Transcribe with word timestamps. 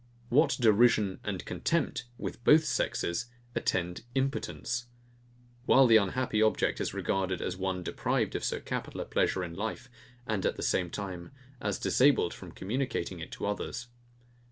What 0.29 0.57
derision 0.59 1.19
and 1.23 1.45
contempt, 1.45 2.05
with 2.17 2.43
both 2.43 2.65
sexes, 2.65 3.27
attend 3.53 4.01
IMPOTENCE; 4.15 4.87
while 5.67 5.85
the 5.85 5.97
unhappy 5.97 6.41
object 6.41 6.81
is 6.81 6.91
regarded 6.95 7.39
as 7.39 7.55
one 7.55 7.83
deprived 7.83 8.33
of 8.35 8.43
so 8.43 8.59
capital 8.59 9.01
a 9.01 9.05
pleasure 9.05 9.43
in 9.43 9.53
life, 9.53 9.91
and 10.25 10.43
at 10.43 10.55
the 10.55 10.63
same 10.63 10.89
time, 10.89 11.29
as 11.61 11.77
disabled 11.77 12.33
from 12.33 12.51
communicating 12.51 13.19
it 13.19 13.31
to 13.33 13.45
others. 13.45 13.89